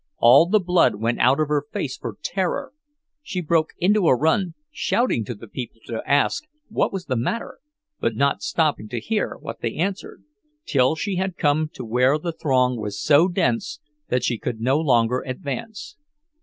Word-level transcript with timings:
All 0.17 0.47
the 0.47 0.59
blood 0.59 0.95
went 0.95 1.19
out 1.19 1.39
of 1.39 1.47
her 1.49 1.63
face 1.71 1.95
for 1.95 2.17
terror. 2.23 2.73
She 3.21 3.39
broke 3.39 3.73
into 3.77 4.07
a 4.07 4.15
run, 4.15 4.55
shouting 4.71 5.23
to 5.25 5.35
the 5.35 5.47
people 5.47 5.79
to 5.85 6.01
ask 6.09 6.41
what 6.69 6.91
was 6.91 7.05
the 7.05 7.15
matter, 7.15 7.59
but 7.99 8.15
not 8.15 8.41
stopping 8.41 8.89
to 8.89 8.99
hear 8.99 9.37
what 9.39 9.61
they 9.61 9.75
answered, 9.75 10.23
till 10.65 10.95
she 10.95 11.17
had 11.17 11.37
come 11.37 11.69
to 11.75 11.85
where 11.85 12.17
the 12.17 12.33
throng 12.33 12.77
was 12.77 12.99
so 12.99 13.27
dense 13.27 13.79
that 14.09 14.23
she 14.23 14.39
could 14.39 14.59
no 14.59 14.79
longer 14.79 15.21
advance. 15.21 15.97